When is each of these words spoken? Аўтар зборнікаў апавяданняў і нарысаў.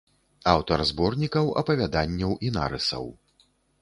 Аўтар 0.53 0.83
зборнікаў 0.91 1.51
апавяданняў 1.63 2.31
і 2.49 2.51
нарысаў. 2.57 3.05